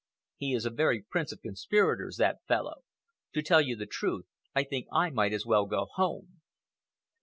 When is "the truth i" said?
3.75-4.63